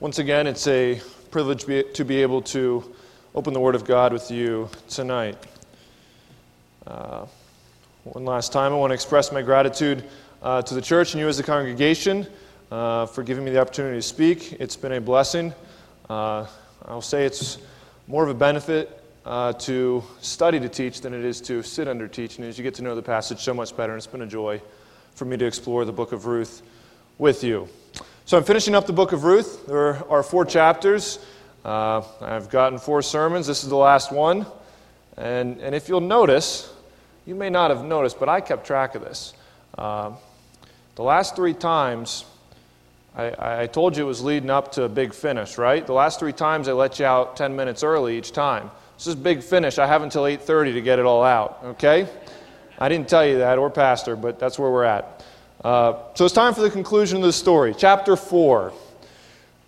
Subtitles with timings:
[0.00, 1.00] Once again, it's a
[1.32, 2.94] privilege be- to be able to
[3.34, 5.36] open the Word of God with you tonight.
[6.86, 7.26] Uh,
[8.04, 10.04] one last time, I want to express my gratitude
[10.40, 12.28] uh, to the church and you as a congregation
[12.70, 14.52] uh, for giving me the opportunity to speak.
[14.60, 15.52] It's been a blessing.
[16.08, 16.46] Uh,
[16.84, 17.58] I'll say it's
[18.06, 22.06] more of a benefit uh, to study to teach than it is to sit under
[22.06, 23.94] teaching as you get to know the passage so much better.
[23.94, 24.62] And it's been a joy
[25.16, 26.62] for me to explore the book of Ruth
[27.18, 27.68] with you.
[28.28, 29.66] So I'm finishing up the book of Ruth.
[29.66, 31.18] There are four chapters.
[31.64, 33.46] Uh, I've gotten four sermons.
[33.46, 34.44] This is the last one.
[35.16, 36.70] And, and if you'll notice,
[37.24, 39.32] you may not have noticed, but I kept track of this.
[39.78, 40.12] Uh,
[40.96, 42.26] the last three times,
[43.16, 45.86] I, I told you it was leading up to a big finish, right?
[45.86, 48.70] The last three times I let you out 10 minutes early each time.
[48.98, 49.78] This is big finish.
[49.78, 51.60] I have until 8:30 to get it all out.
[51.64, 52.06] Okay?
[52.78, 55.17] I didn't tell you that, or pastor, but that's where we're at.
[55.64, 58.72] Uh, so it's time for the conclusion of the story, chapter four.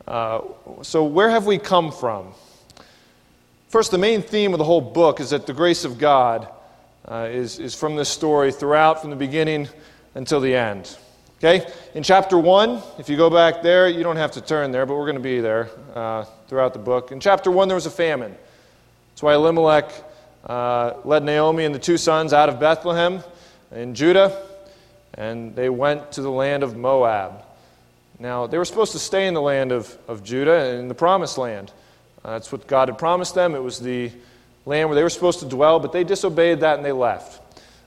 [0.06, 0.42] Uh,
[0.82, 2.32] so where have we come from?
[3.68, 6.48] First, the main theme of the whole book is that the grace of God
[7.06, 9.68] uh, is, is from this story throughout, from the beginning
[10.14, 10.96] until the end.
[11.38, 11.66] Okay?
[11.94, 14.94] In chapter 1, if you go back there, you don't have to turn there, but
[14.94, 17.12] we're going to be there uh, throughout the book.
[17.12, 18.36] In chapter 1, there was a famine.
[19.10, 19.90] That's why Elimelech
[20.46, 23.22] uh, led Naomi and the two sons out of Bethlehem
[23.72, 24.49] in Judah,
[25.14, 27.44] and they went to the land of Moab.
[28.18, 31.38] Now, they were supposed to stay in the land of, of Judah, in the promised
[31.38, 31.72] land.
[32.24, 33.54] Uh, that's what God had promised them.
[33.54, 34.12] It was the
[34.66, 37.40] land where they were supposed to dwell, but they disobeyed that and they left.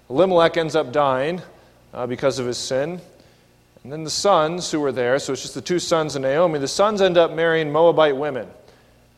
[0.10, 1.42] Elimelech ends up dying
[1.94, 3.00] uh, because of his sin.
[3.84, 6.58] And then the sons who were there, so it's just the two sons of Naomi,
[6.58, 8.48] the sons end up marrying Moabite women.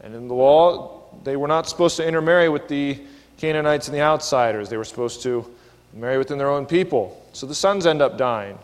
[0.01, 2.99] And in the law, they were not supposed to intermarry with the
[3.37, 4.69] Canaanites and the outsiders.
[4.69, 5.45] They were supposed to
[5.95, 7.25] marry within their own people.
[7.33, 8.59] So the sons end up dying.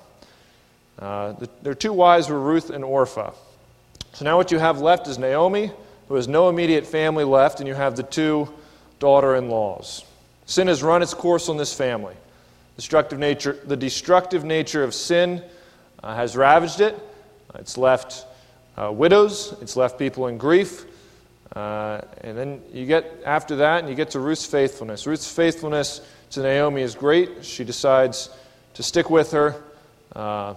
[0.99, 3.33] Uh, the, their two wives were Ruth and Orpah.
[4.13, 5.71] So now what you have left is Naomi,
[6.07, 8.53] who has no immediate family left, and you have the two
[8.99, 10.03] daughter in laws.
[10.45, 12.15] Sin has run its course on this family.
[12.75, 15.41] Destructive nature, the destructive nature of sin
[16.03, 16.99] uh, has ravaged it.
[17.55, 18.25] It's left
[18.77, 20.85] uh, widows, it's left people in grief,
[21.55, 25.05] uh, and then you get after that, and you get to Ruth's faithfulness.
[25.05, 26.01] Ruth's faithfulness
[26.31, 27.43] to Naomi is great.
[27.43, 28.29] She decides
[28.75, 29.61] to stick with her
[30.15, 30.55] uh,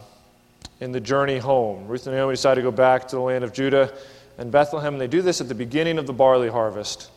[0.81, 1.88] in the journey home.
[1.88, 3.93] Ruth and Naomi decide to go back to the land of Judah
[4.38, 4.94] and Bethlehem.
[4.94, 7.11] And they do this at the beginning of the barley harvest.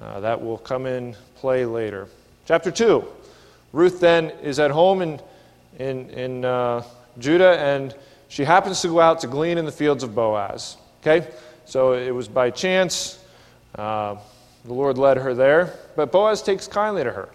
[0.00, 2.08] Uh, that will come in play later.
[2.46, 3.04] Chapter 2.
[3.72, 5.20] Ruth then is at home in,
[5.78, 6.82] in, in uh,
[7.18, 7.94] Judah, and
[8.28, 10.76] she happens to go out to glean in the fields of Boaz.
[11.00, 11.28] Okay?
[11.68, 13.22] So it was by chance.
[13.74, 14.16] Uh,
[14.64, 15.74] the Lord led her there.
[15.96, 17.28] But Boaz takes kindly to her.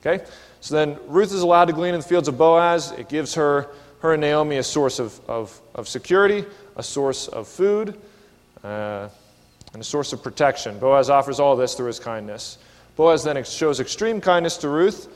[0.00, 0.24] Okay?
[0.60, 2.92] So then Ruth is allowed to glean in the fields of Boaz.
[2.92, 3.66] It gives her,
[3.98, 6.44] her and Naomi a source of, of, of security,
[6.76, 7.98] a source of food,
[8.62, 9.08] uh,
[9.72, 10.78] and a source of protection.
[10.78, 12.58] Boaz offers all this through his kindness.
[12.94, 15.08] Boaz then shows extreme kindness to Ruth,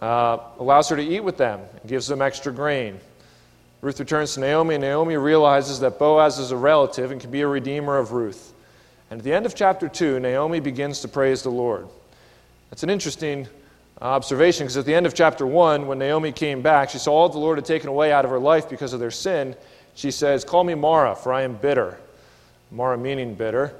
[0.00, 3.00] uh, allows her to eat with them, and gives them extra grain.
[3.80, 7.42] Ruth returns to Naomi, and Naomi realizes that Boaz is a relative and can be
[7.42, 8.52] a redeemer of Ruth.
[9.10, 11.88] And at the end of chapter 2, Naomi begins to praise the Lord.
[12.70, 13.46] That's an interesting
[14.02, 17.28] observation because at the end of chapter 1, when Naomi came back, she saw all
[17.28, 19.56] the Lord had taken away out of her life because of their sin.
[19.94, 21.98] She says, Call me Mara, for I am bitter.
[22.70, 23.72] Mara meaning bitter.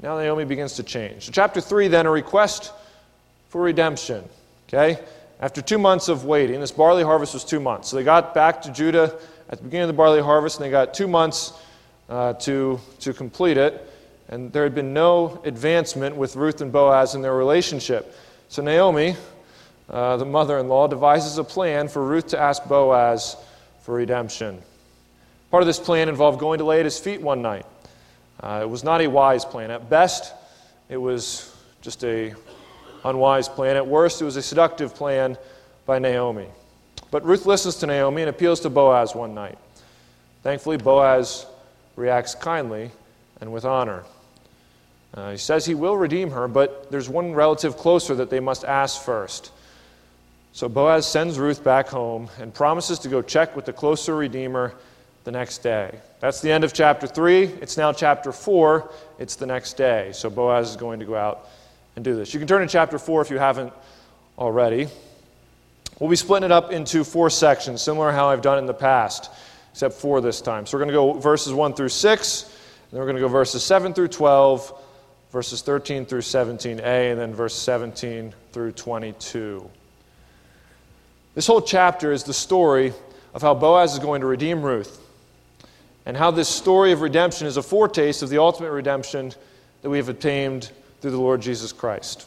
[0.00, 1.26] Now Naomi begins to change.
[1.26, 2.72] So, chapter 3, then, a request
[3.50, 4.24] for redemption.
[4.68, 4.98] Okay?
[5.40, 7.88] After two months of waiting, this barley harvest was two months.
[7.88, 9.18] So they got back to Judah
[9.50, 11.52] at the beginning of the barley harvest, and they got two months
[12.08, 13.86] uh, to, to complete it.
[14.28, 18.14] And there had been no advancement with Ruth and Boaz in their relationship.
[18.48, 19.16] So Naomi,
[19.88, 23.36] uh, the mother in law, devises a plan for Ruth to ask Boaz
[23.82, 24.62] for redemption.
[25.50, 27.66] Part of this plan involved going to lay at his feet one night.
[28.40, 29.72] Uh, it was not a wise plan.
[29.72, 30.32] At best,
[30.88, 32.34] it was just a
[33.04, 33.76] unwise plan.
[33.76, 35.36] At worst, it was a seductive plan
[35.86, 36.46] by Naomi.
[37.10, 39.58] But Ruth listens to Naomi and appeals to Boaz one night.
[40.42, 41.46] Thankfully, Boaz
[41.96, 42.90] reacts kindly
[43.40, 44.04] and with honor.
[45.12, 48.64] Uh, he says he will redeem her, but there's one relative closer that they must
[48.64, 49.50] ask first.
[50.52, 54.74] So Boaz sends Ruth back home and promises to go check with the closer redeemer
[55.24, 55.98] the next day.
[56.20, 57.44] That's the end of chapter 3.
[57.44, 58.90] It's now chapter 4.
[59.18, 60.10] It's the next day.
[60.12, 61.48] So Boaz is going to go out
[61.96, 62.32] and do this.
[62.32, 63.72] You can turn to chapter 4 if you haven't
[64.38, 64.88] already.
[66.00, 68.74] We'll be splitting it up into four sections, similar to how I've done in the
[68.74, 69.30] past,
[69.70, 70.64] except four this time.
[70.64, 72.52] So we're going to go verses 1 through 6, and
[72.90, 74.82] then we're going to go verses 7 through 12,
[75.30, 79.70] verses 13 through 17a, and then verse 17 through 22.
[81.34, 82.94] This whole chapter is the story
[83.34, 85.00] of how Boaz is going to redeem Ruth.
[86.06, 89.32] and how this story of redemption is a foretaste of the ultimate redemption
[89.82, 90.70] that we have obtained
[91.00, 92.26] through the Lord Jesus Christ.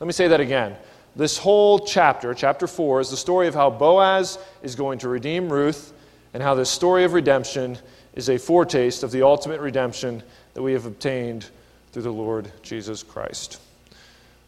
[0.00, 0.76] Let me say that again.
[1.16, 5.52] This whole chapter, chapter 4, is the story of how Boaz is going to redeem
[5.52, 5.92] Ruth
[6.32, 7.78] and how this story of redemption
[8.14, 10.22] is a foretaste of the ultimate redemption
[10.54, 11.48] that we have obtained
[11.92, 13.60] through the Lord Jesus Christ.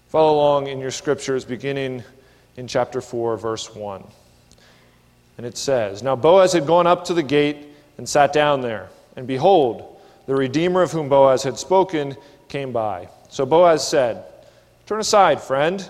[0.08, 2.02] Follow along in your scriptures, beginning
[2.56, 4.04] in chapter 4, verse 1.
[5.38, 8.88] And it says Now Boaz had gone up to the gate and sat down there.
[9.14, 12.16] And behold, the Redeemer of whom Boaz had spoken
[12.48, 13.08] came by.
[13.28, 14.24] So Boaz said,
[14.86, 15.88] Turn aside, friend.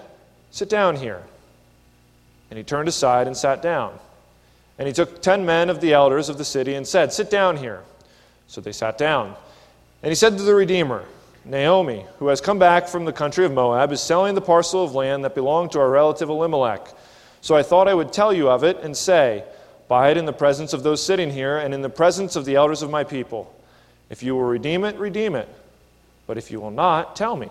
[0.57, 1.23] Sit down here.
[2.49, 3.93] And he turned aside and sat down.
[4.79, 7.59] And he took ten men of the elders of the city and said, Sit down
[7.59, 7.83] here.
[8.47, 9.37] So they sat down.
[10.03, 11.05] And he said to the Redeemer,
[11.45, 14.95] Naomi, who has come back from the country of Moab, is selling the parcel of
[14.95, 16.89] land that belonged to our relative Elimelech.
[17.43, 19.45] So I thought I would tell you of it and say,
[19.89, 22.55] Buy it in the presence of those sitting here and in the presence of the
[22.55, 23.55] elders of my people.
[24.09, 25.51] If you will redeem it, redeem it.
[26.27, 27.51] But if you will not, tell me,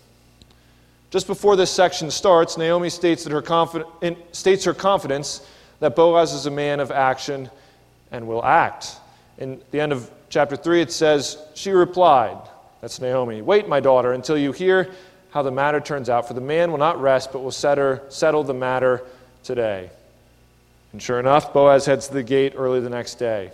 [1.11, 5.45] Just before this section starts, Naomi states, that her confid- states her confidence
[5.81, 7.49] that Boaz is a man of action
[8.11, 8.95] and will act.
[9.37, 12.37] In the end of chapter 3, it says, She replied,
[12.81, 13.41] that's Naomi.
[13.41, 14.89] Wait, my daughter, until you hear
[15.29, 18.53] how the matter turns out, for the man will not rest, but will settle the
[18.53, 19.03] matter
[19.43, 19.89] today.
[20.91, 23.51] And sure enough, Boaz heads to the gate early the next day.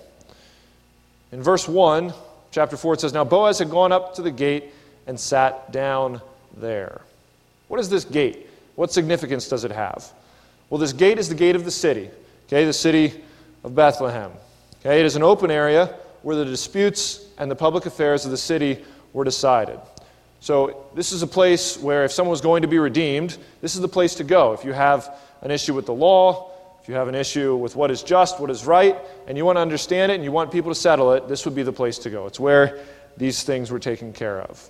[1.32, 2.14] In verse 1,
[2.52, 4.66] chapter 4, it says, Now Boaz had gone up to the gate
[5.06, 6.22] and sat down
[6.56, 7.02] there.
[7.68, 8.50] What is this gate?
[8.76, 10.12] What significance does it have?
[10.70, 12.10] Well, this gate is the gate of the city,
[12.48, 13.24] okay, the city
[13.64, 14.32] of Bethlehem.
[14.82, 18.38] Okay, it is an open area where the disputes and the public affairs of the
[18.38, 18.84] city
[19.14, 19.80] were decided.
[20.40, 23.82] So, this is a place where if someone was going to be redeemed, this is
[23.82, 24.54] the place to go.
[24.54, 27.90] If you have an issue with the law, if you have an issue with what
[27.92, 28.96] is just, what is right,
[29.28, 31.56] and you want to understand it and you want people to settle it, this would
[31.56, 32.28] be the place to go.
[32.28, 32.80] It's where
[33.18, 34.70] these things were taken care of.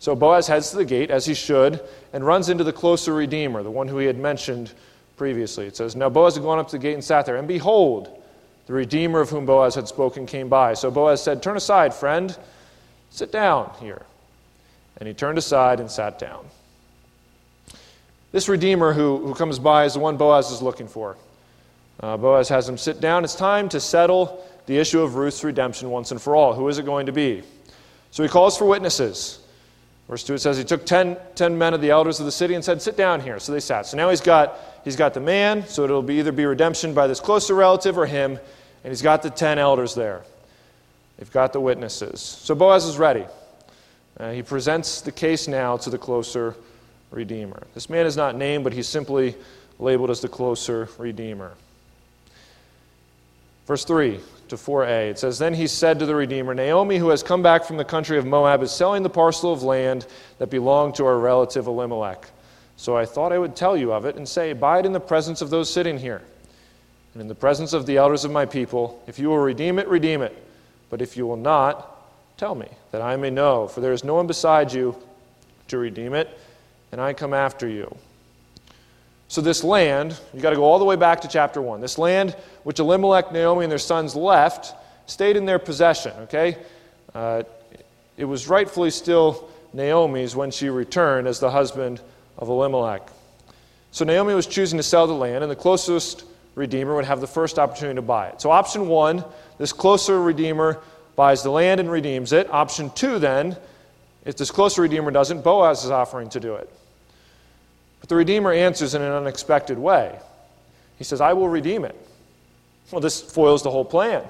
[0.00, 1.78] So Boaz heads to the gate, as he should,
[2.14, 4.72] and runs into the closer Redeemer, the one who he had mentioned
[5.18, 5.66] previously.
[5.66, 8.08] It says, Now Boaz had gone up to the gate and sat there, and behold,
[8.66, 10.72] the Redeemer of whom Boaz had spoken came by.
[10.72, 12.36] So Boaz said, Turn aside, friend.
[13.10, 14.02] Sit down here.
[14.96, 16.46] And he turned aside and sat down.
[18.32, 21.16] This Redeemer who, who comes by is the one Boaz is looking for.
[21.98, 23.24] Uh, Boaz has him sit down.
[23.24, 26.54] It's time to settle the issue of Ruth's redemption once and for all.
[26.54, 27.42] Who is it going to be?
[28.12, 29.39] So he calls for witnesses.
[30.10, 32.54] Verse 2 it says, He took ten, ten men of the elders of the city
[32.54, 33.38] and said, Sit down here.
[33.38, 33.86] So they sat.
[33.86, 37.06] So now he's got, he's got the man, so it'll be either be redemption by
[37.06, 40.24] this closer relative or him, and he's got the ten elders there.
[41.16, 42.20] They've got the witnesses.
[42.20, 43.24] So Boaz is ready.
[44.18, 46.56] Uh, he presents the case now to the closer
[47.12, 47.62] redeemer.
[47.74, 49.36] This man is not named, but he's simply
[49.78, 51.52] labeled as the closer redeemer.
[53.68, 54.18] Verse 3
[54.50, 57.64] to 4a, it says, Then he said to the Redeemer, Naomi, who has come back
[57.64, 60.06] from the country of Moab, is selling the parcel of land
[60.38, 62.28] that belonged to our relative Elimelech.
[62.76, 65.00] So I thought I would tell you of it and say, Buy it in the
[65.00, 66.22] presence of those sitting here,
[67.14, 69.02] and in the presence of the elders of my people.
[69.06, 70.36] If you will redeem it, redeem it.
[70.90, 71.96] But if you will not,
[72.36, 74.96] tell me, that I may know, for there is no one beside you
[75.68, 76.28] to redeem it,
[76.92, 77.96] and I come after you.
[79.30, 81.80] So, this land, you got to go all the way back to chapter 1.
[81.80, 82.34] This land
[82.64, 84.74] which Elimelech, Naomi, and their sons left
[85.06, 86.56] stayed in their possession, okay?
[87.14, 87.44] Uh,
[88.16, 92.00] it was rightfully still Naomi's when she returned as the husband
[92.38, 93.08] of Elimelech.
[93.92, 96.24] So, Naomi was choosing to sell the land, and the closest
[96.56, 98.40] redeemer would have the first opportunity to buy it.
[98.40, 99.24] So, option one
[99.58, 100.80] this closer redeemer
[101.14, 102.50] buys the land and redeems it.
[102.50, 103.56] Option two, then,
[104.24, 106.68] if this closer redeemer doesn't, Boaz is offering to do it.
[108.10, 110.18] The redeemer answers in an unexpected way.
[110.98, 111.94] He says, I will redeem it.
[112.90, 114.24] Well, this foils the whole plan.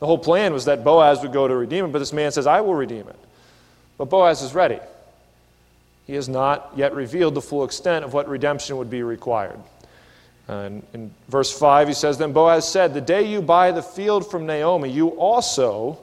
[0.00, 2.46] The whole plan was that Boaz would go to redeem it, but this man says,
[2.46, 3.18] I will redeem it.
[3.96, 4.80] But Boaz is ready.
[6.06, 9.58] He has not yet revealed the full extent of what redemption would be required.
[10.46, 13.82] Uh, and in verse 5, he says, Then Boaz said, The day you buy the
[13.82, 15.98] field from Naomi, you also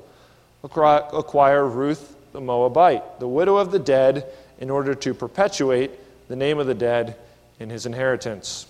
[0.63, 4.25] acquire Ruth the Moabite, the widow of the dead,
[4.59, 5.91] in order to perpetuate
[6.29, 7.17] the name of the dead
[7.59, 8.65] in his inheritance.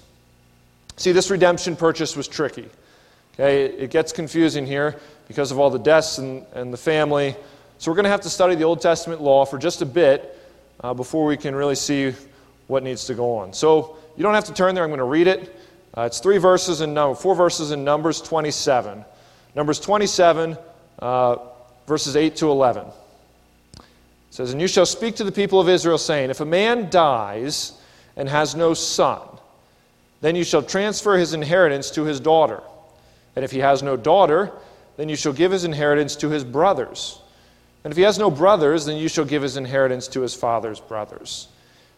[0.98, 2.68] See, this redemption purchase was tricky.
[3.36, 7.36] Okay, it gets confusing here because of all the deaths and, and the family.
[7.78, 10.38] So we're going to have to study the Old Testament law for just a bit
[10.82, 12.14] uh, before we can really see
[12.68, 13.54] what needs to go on.
[13.54, 14.84] So you don't have to turn there.
[14.84, 15.56] I'm going to read it.
[15.98, 19.06] Uh, it's three verses in number, four verses in Numbers 27.
[19.56, 20.58] Numbers 27,
[21.00, 21.38] uh,
[21.88, 22.86] verses 8 to 11.
[24.30, 26.90] It says, And you shall speak to the people of Israel, saying, If a man
[26.90, 27.74] dies
[28.16, 29.22] and has no son,
[30.22, 32.62] then you shall transfer his inheritance to his daughter.
[33.36, 34.52] And if he has no daughter,
[34.98, 37.22] then you shall give his inheritance to his brothers.
[37.84, 40.82] And if he has no brothers, then you shall give his inheritance to his father's
[40.82, 41.48] brothers.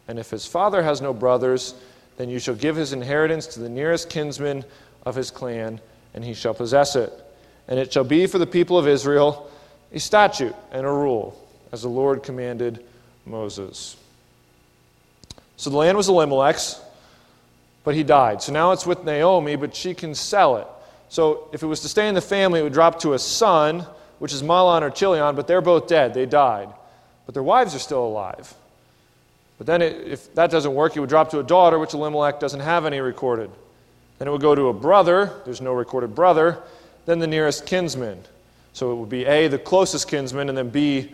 [0.08, 1.74] And if his father has no brothers,
[2.18, 4.64] then you shall give his inheritance to the nearest kinsman
[5.06, 5.82] of his clan,
[6.14, 7.12] and he shall possess it.
[7.68, 9.50] And it shall be for the people of Israel
[9.92, 11.41] a statute and a rule,
[11.72, 12.84] as the Lord commanded
[13.26, 13.98] Moses.
[15.58, 16.82] So the land was Elimelech's,
[17.84, 18.42] but he died.
[18.42, 20.68] So now it's with Naomi, but she can sell it.
[21.10, 23.86] So if it was to stay in the family, it would drop to a son,
[24.20, 26.14] which is Mahlon or Chilion, but they're both dead.
[26.14, 26.70] They died.
[27.26, 28.54] But their wives are still alive.
[29.58, 32.40] But then, it, if that doesn't work, it would drop to a daughter, which Elimelech
[32.40, 33.52] doesn't have any recorded.
[34.18, 35.32] Then it would go to a brother.
[35.46, 36.58] There's no recorded brother.
[37.06, 38.24] Then the nearest kinsman.
[38.74, 41.14] So it would be A, the closest kinsman, and then B,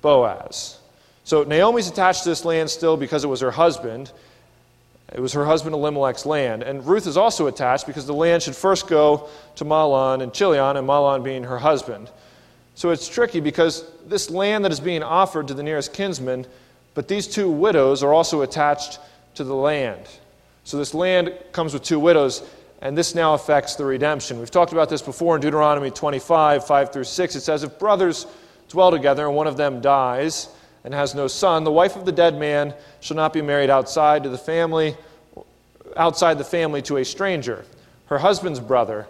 [0.00, 0.78] Boaz.
[1.24, 4.12] So Naomi's attached to this land still because it was her husband.
[5.12, 6.62] It was her husband Elimelech's land.
[6.62, 10.76] And Ruth is also attached because the land should first go to Mahlon and Chilion,
[10.76, 12.10] and Mahlon being her husband.
[12.74, 16.46] So it's tricky because this land that is being offered to the nearest kinsman,
[16.94, 19.00] but these two widows are also attached
[19.34, 20.06] to the land.
[20.64, 22.42] So this land comes with two widows,
[22.80, 24.38] and this now affects the redemption.
[24.38, 27.36] We've talked about this before in Deuteronomy 25, 5 through 6.
[27.36, 28.26] It says, If brothers
[28.68, 30.48] dwell together and one of them dies,
[30.84, 34.22] and has no son, the wife of the dead man shall not be married outside
[34.22, 34.96] to the family,
[35.96, 37.64] outside the family to a stranger.
[38.06, 39.06] Her husband's brother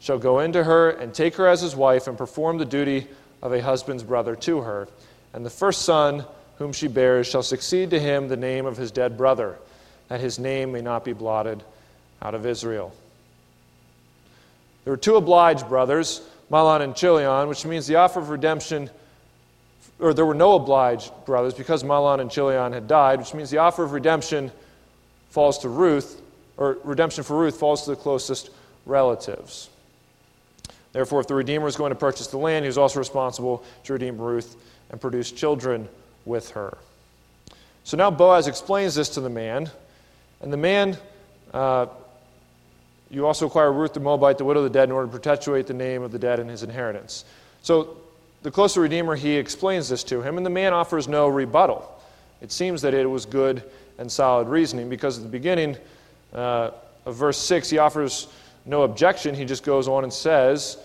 [0.00, 3.06] shall go into her and take her as his wife and perform the duty
[3.42, 4.88] of a husband's brother to her.
[5.32, 6.24] And the first son
[6.58, 9.56] whom she bears shall succeed to him the name of his dead brother,
[10.08, 11.62] that his name may not be blotted
[12.20, 12.92] out of Israel.
[14.84, 18.90] There were two obliged brothers, Mahlon and Chilion, which means the offer of redemption
[20.00, 23.58] or there were no obliged brothers because Mahlon and Chilion had died, which means the
[23.58, 24.52] offer of redemption
[25.30, 26.20] falls to Ruth,
[26.56, 28.50] or redemption for Ruth falls to the closest
[28.86, 29.68] relatives.
[30.92, 33.92] Therefore, if the Redeemer is going to purchase the land, he was also responsible to
[33.92, 34.56] redeem Ruth
[34.90, 35.88] and produce children
[36.24, 36.78] with her.
[37.84, 39.70] So now Boaz explains this to the man,
[40.40, 40.96] and the man,
[41.52, 41.86] uh,
[43.10, 45.66] you also acquire Ruth the Moabite, the widow of the dead, in order to perpetuate
[45.66, 47.24] the name of the dead and his inheritance.
[47.62, 47.96] So
[48.42, 52.00] the closer Redeemer, he explains this to him, and the man offers no rebuttal.
[52.40, 53.62] It seems that it was good
[53.98, 55.76] and solid reasoning because at the beginning
[56.32, 56.70] uh,
[57.04, 58.28] of verse 6, he offers
[58.64, 59.34] no objection.
[59.34, 60.76] He just goes on and says,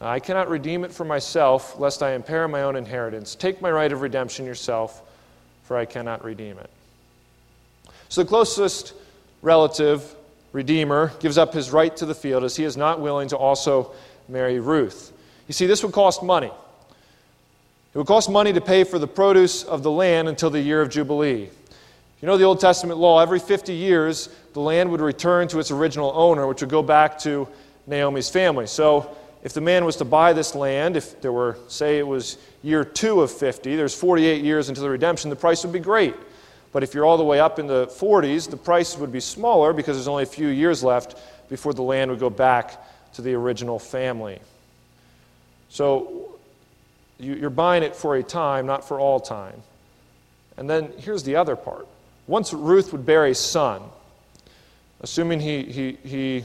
[0.00, 3.34] I cannot redeem it for myself, lest I impair my own inheritance.
[3.34, 5.02] Take my right of redemption yourself,
[5.64, 6.70] for I cannot redeem it.
[8.08, 8.94] So the closest
[9.42, 10.14] relative,
[10.52, 13.92] Redeemer, gives up his right to the field as he is not willing to also
[14.28, 15.12] marry Ruth.
[15.48, 16.50] You see, this would cost money.
[17.94, 20.80] It would cost money to pay for the produce of the land until the year
[20.80, 21.48] of Jubilee.
[22.20, 25.70] You know the Old Testament law, every 50 years, the land would return to its
[25.70, 27.48] original owner, which would go back to
[27.86, 28.66] Naomi's family.
[28.66, 32.38] So, if the man was to buy this land, if there were, say, it was
[32.62, 36.14] year two of 50, there's 48 years until the redemption, the price would be great.
[36.72, 39.72] But if you're all the way up in the 40s, the price would be smaller
[39.72, 41.16] because there's only a few years left
[41.48, 42.82] before the land would go back
[43.14, 44.40] to the original family.
[45.68, 46.32] So,
[47.18, 49.62] you're buying it for a time, not for all time.
[50.56, 51.86] And then here's the other part.
[52.26, 53.82] Once Ruth would bear a son,
[55.00, 56.44] assuming he, he, he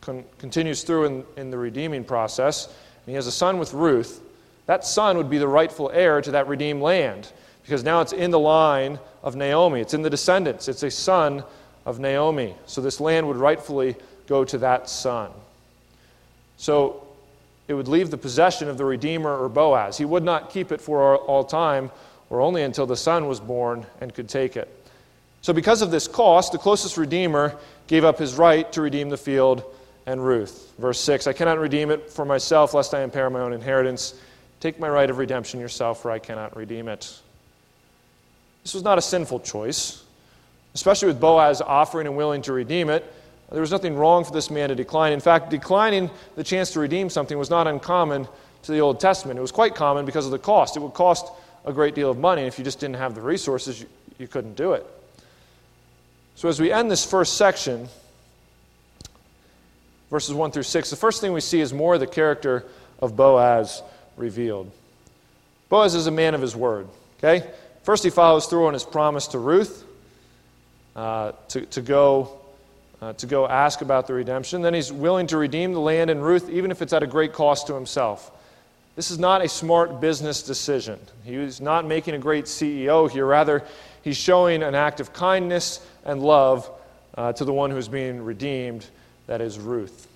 [0.00, 4.20] con- continues through in, in the redeeming process, and he has a son with Ruth,
[4.66, 7.32] that son would be the rightful heir to that redeemed land
[7.68, 9.82] because now it's in the line of Naomi.
[9.82, 10.68] It's in the descendants.
[10.68, 11.44] It's a son
[11.84, 12.54] of Naomi.
[12.64, 13.94] So this land would rightfully
[14.26, 15.30] go to that son.
[16.56, 17.06] So
[17.68, 19.98] it would leave the possession of the Redeemer or Boaz.
[19.98, 21.90] He would not keep it for all time
[22.30, 24.74] or only until the son was born and could take it.
[25.42, 27.54] So, because of this cost, the closest Redeemer
[27.86, 29.62] gave up his right to redeem the field
[30.06, 30.72] and Ruth.
[30.78, 34.14] Verse 6 I cannot redeem it for myself, lest I impair my own inheritance.
[34.58, 37.20] Take my right of redemption yourself, for I cannot redeem it.
[38.68, 40.04] This was not a sinful choice,
[40.74, 43.02] especially with Boaz offering and willing to redeem it.
[43.50, 45.14] There was nothing wrong for this man to decline.
[45.14, 48.28] In fact, declining the chance to redeem something was not uncommon
[48.64, 49.38] to the Old Testament.
[49.38, 50.76] It was quite common because of the cost.
[50.76, 51.32] It would cost
[51.64, 52.42] a great deal of money.
[52.42, 53.86] If you just didn't have the resources, you,
[54.18, 54.86] you couldn't do it.
[56.34, 57.88] So, as we end this first section,
[60.10, 62.66] verses 1 through 6, the first thing we see is more of the character
[63.00, 63.82] of Boaz
[64.18, 64.70] revealed.
[65.70, 66.86] Boaz is a man of his word.
[67.16, 67.50] Okay?
[67.88, 69.82] First, he follows through on his promise to Ruth
[70.94, 72.38] uh, to, to, go,
[73.00, 74.60] uh, to go ask about the redemption.
[74.60, 77.32] Then he's willing to redeem the land and Ruth, even if it's at a great
[77.32, 78.30] cost to himself.
[78.94, 81.00] This is not a smart business decision.
[81.24, 83.24] He's not making a great CEO here.
[83.24, 83.64] Rather,
[84.02, 86.70] he's showing an act of kindness and love
[87.16, 88.86] uh, to the one who's being redeemed,
[89.28, 90.06] that is Ruth.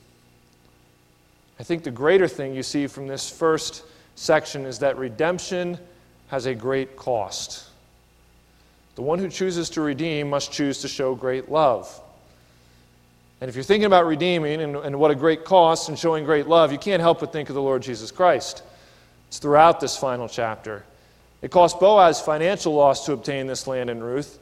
[1.59, 3.83] I think the greater thing you see from this first
[4.15, 5.79] section is that redemption
[6.33, 7.63] has a great cost.
[8.95, 12.01] The one who chooses to redeem must choose to show great love.
[13.43, 16.47] And if you're thinking about redeeming and, and, what a great cost and showing great
[16.47, 18.63] love, you can't help but think of the Lord Jesus Christ.
[19.29, 20.85] It's throughout this final chapter.
[21.43, 24.39] It cost Boaz financial loss to obtain this land in Ruth,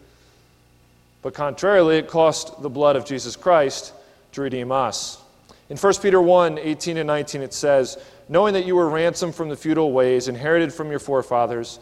[1.23, 3.93] but contrarily, it cost the blood of Jesus Christ
[4.33, 5.21] to redeem us.
[5.69, 7.99] In 1 Peter 1 18 and 19, it says,
[8.31, 11.81] Knowing that you were ransomed from the futile ways inherited from your forefathers,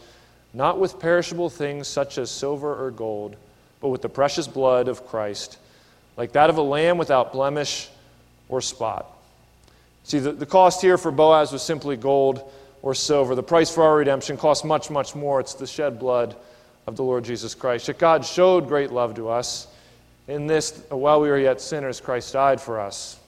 [0.51, 3.35] not with perishable things such as silver or gold,
[3.79, 5.59] but with the precious blood of Christ,
[6.17, 7.87] like that of a lamb without blemish
[8.49, 9.05] or spot.
[10.03, 12.51] See, the, the cost here for Boaz was simply gold
[12.81, 13.35] or silver.
[13.35, 15.39] The price for our redemption costs much, much more.
[15.39, 16.35] It's the shed blood
[16.87, 17.87] of the Lord Jesus Christ.
[17.87, 19.67] Yet God showed great love to us.
[20.27, 23.19] In this, while we were yet sinners, Christ died for us.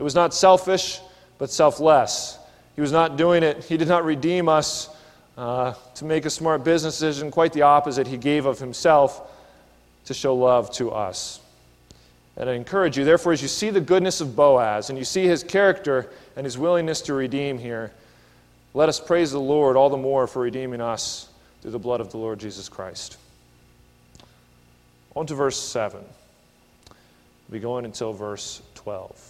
[0.00, 0.98] It was not selfish,
[1.38, 2.38] but selfless.
[2.80, 4.88] He was not doing it, He did not redeem us
[5.36, 7.30] uh, to make a smart business decision.
[7.30, 8.06] Quite the opposite.
[8.06, 9.20] He gave of Himself
[10.06, 11.40] to show love to us.
[12.38, 15.26] And I encourage you, therefore, as you see the goodness of Boaz and you see
[15.26, 17.92] his character and his willingness to redeem here,
[18.72, 21.28] let us praise the Lord all the more for redeeming us
[21.60, 23.18] through the blood of the Lord Jesus Christ.
[25.14, 26.00] On to verse 7.
[26.00, 26.96] We'll
[27.50, 29.29] be going until verse 12.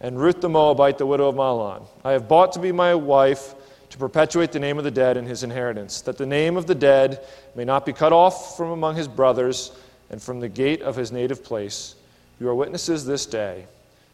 [0.00, 1.86] and Ruth the Moabite, the widow of Mahlon.
[2.04, 3.54] I have bought to be my wife
[3.90, 6.74] to perpetuate the name of the dead in his inheritance, that the name of the
[6.74, 9.72] dead may not be cut off from among his brothers
[10.10, 11.96] and from the gate of his native place.
[12.40, 13.66] You are witnesses this day.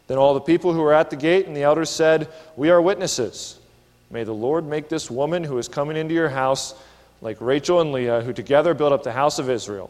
[0.07, 2.81] Then all the people who were at the gate and the elders said, We are
[2.81, 3.59] witnesses.
[4.09, 6.73] May the Lord make this woman who is coming into your house
[7.21, 9.89] like Rachel and Leah, who together built up the house of Israel.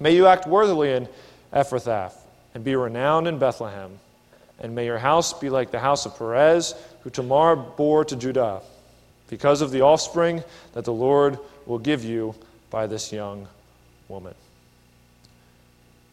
[0.00, 1.08] May you act worthily in
[1.52, 2.12] Ephrathah
[2.54, 3.98] and be renowned in Bethlehem.
[4.60, 8.62] And may your house be like the house of Perez, who Tamar bore to Judah,
[9.28, 10.42] because of the offspring
[10.72, 12.34] that the Lord will give you
[12.70, 13.46] by this young
[14.08, 14.34] woman.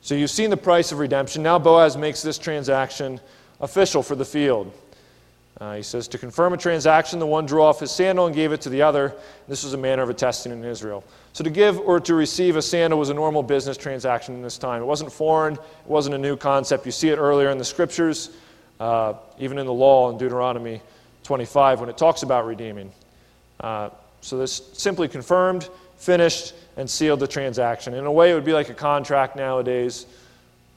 [0.02, 1.44] So you've seen the price of redemption.
[1.44, 3.22] Now Boaz makes this transaction
[3.62, 4.74] official for the field.
[5.64, 8.52] Uh, he says, To confirm a transaction, the one drew off his sandal and gave
[8.52, 9.16] it to the other.
[9.48, 11.06] This was a manner of attesting in Israel.
[11.32, 14.58] So to give or to receive a sandal was a normal business transaction in this
[14.58, 14.82] time.
[14.82, 16.86] It wasn't foreign, it wasn't a new concept.
[16.86, 18.32] You see it earlier in the scriptures,
[18.82, 20.82] uh, even in the law in Deuteronomy
[21.24, 22.92] 25 when it talks about redeeming.
[23.62, 27.94] Uh, so this simply confirmed, finished, and sealed the transaction.
[27.94, 30.08] In a way, it would be like a contract nowadays,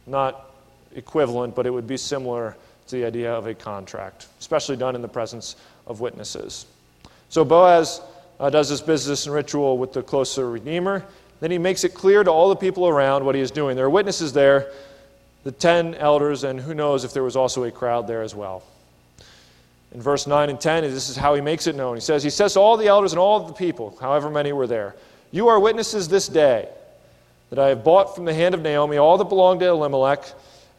[0.06, 0.48] not
[0.94, 5.02] equivalent, but it would be similar it's the idea of a contract, especially done in
[5.02, 5.56] the presence
[5.88, 6.66] of witnesses.
[7.30, 8.00] So Boaz
[8.38, 11.04] uh, does this business and ritual with the closer Redeemer.
[11.40, 13.74] Then he makes it clear to all the people around what he is doing.
[13.74, 14.70] There are witnesses there,
[15.42, 18.62] the ten elders, and who knows if there was also a crowd there as well.
[19.92, 21.96] In verse 9 and 10, this is how he makes it known.
[21.96, 24.68] He says, He says to all the elders and all the people, however many were
[24.68, 24.94] there,
[25.32, 26.68] You are witnesses this day
[27.50, 30.24] that I have bought from the hand of Naomi all that belonged to Elimelech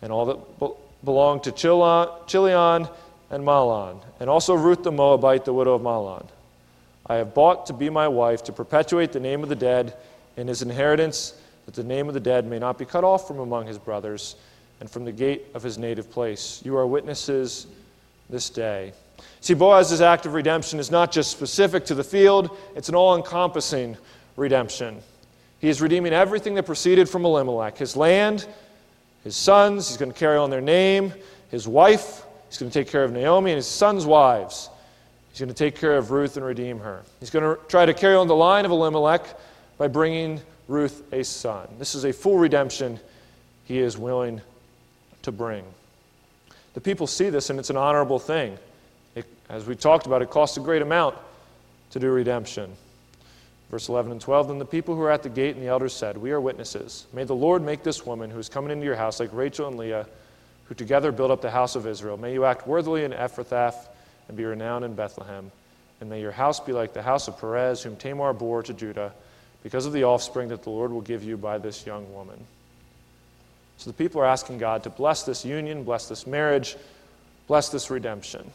[0.02, 2.88] and all that belonged to Chilion
[3.30, 6.26] and Mahlon, and also Ruth the Moabite, the widow of Mahlon.
[7.06, 9.96] I have bought to be my wife to perpetuate the name of the dead
[10.36, 11.34] in his inheritance,
[11.66, 14.36] that the name of the dead may not be cut off from among his brothers
[14.80, 16.62] and from the gate of his native place.
[16.64, 17.68] You are witnesses
[18.30, 18.94] this day.
[19.42, 23.16] See, Boaz's act of redemption is not just specific to the field, it's an all
[23.16, 23.98] encompassing
[24.36, 25.02] redemption.
[25.60, 28.48] He is redeeming everything that proceeded from Elimelech his land,
[29.28, 31.14] his sons, he's going to carry on their name,
[31.52, 34.70] his wife, he's going to take care of Naomi and his sons' wives.
[35.32, 37.04] He's going to take care of Ruth and redeem her.
[37.20, 39.38] He's going to try to carry on the line of Elimelech
[39.78, 41.68] by bringing Ruth a son.
[41.78, 43.02] This is a full redemption
[43.66, 44.40] he is willing
[45.24, 45.66] to bring.
[46.74, 48.58] The people see this, and it's an honorable thing.
[49.14, 51.18] It, as we talked about, it costs a great amount
[51.92, 52.72] to do redemption.
[53.70, 55.94] Verse 11 and 12 Then the people who were at the gate and the elders
[55.94, 57.06] said, We are witnesses.
[57.14, 59.78] May the Lord make this woman who is coming into your house like Rachel and
[59.78, 60.08] Leah,
[60.66, 62.18] who together built up the house of Israel.
[62.18, 63.76] May you act worthily in Ephrathah
[64.28, 65.52] and be renowned in Bethlehem.
[66.00, 69.14] And may your house be like the house of Perez, whom Tamar bore to Judah,
[69.64, 72.38] because of the offspring that the Lord will give you by this young woman.
[73.78, 76.76] So the people are asking God to bless this union, bless this marriage,
[77.48, 78.50] bless this redemption.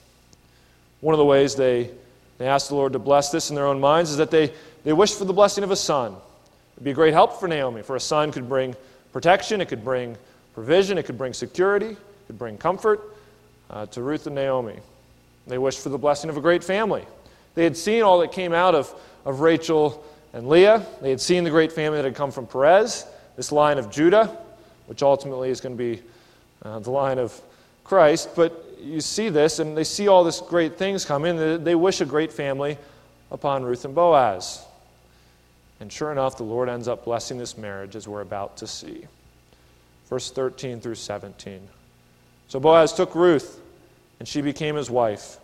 [1.01, 1.91] One of the ways they,
[2.39, 4.53] they ask the Lord to bless this in their own minds is that they,
[4.85, 6.13] they wish for the blessing of a son.
[6.13, 6.19] It
[6.77, 8.75] would be a great help for Naomi, for a son could bring
[9.13, 10.17] protection, it could bring
[10.55, 13.01] provision, it could bring security, it could bring comfort
[13.71, 14.77] uh, to Ruth and Naomi.
[15.47, 17.05] They wished for the blessing of a great family.
[17.55, 18.93] They had seen all that came out of,
[19.25, 20.87] of Rachel and Leah.
[21.01, 24.37] They had seen the great family that had come from Perez, this line of Judah,
[24.87, 26.03] which ultimately is going to be
[26.63, 27.39] uh, the line of
[27.85, 28.31] Christ.
[28.35, 31.65] But you see this, and they see all these great things come in.
[31.65, 32.79] They wish a great family
[33.31, 34.65] upon Ruth and Boaz.
[35.83, 39.05] And sure enough, the Lord ends up blessing this marriage as we're about to see.
[40.09, 41.61] Verse 13 through 17.
[42.47, 43.61] So Boaz took Ruth,
[44.21, 45.39] and she became his wife.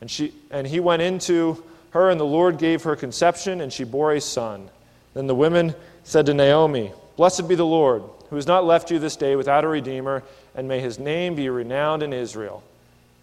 [0.00, 3.84] And, she, and he went into her, and the Lord gave her conception, and she
[3.84, 4.68] bore a son.
[5.14, 5.72] Then the women
[6.02, 9.64] said to Naomi, Blessed be the Lord, who has not left you this day without
[9.64, 10.24] a redeemer,
[10.56, 12.64] and may his name be renowned in Israel.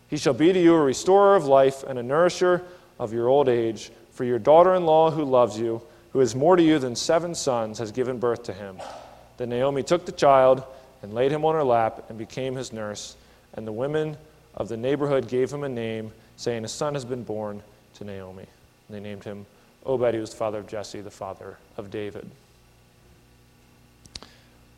[0.09, 2.63] He shall be to you a restorer of life and a nourisher
[2.99, 3.91] of your old age.
[4.13, 5.81] For your daughter in law, who loves you,
[6.13, 8.77] who is more to you than seven sons, has given birth to him.
[9.37, 10.63] Then Naomi took the child
[11.01, 13.15] and laid him on her lap and became his nurse.
[13.55, 14.15] And the women
[14.55, 17.61] of the neighborhood gave him a name, saying, A son has been born
[17.95, 18.45] to Naomi.
[18.87, 19.45] And they named him
[19.85, 22.29] Obed, who was the father of Jesse, the father of David.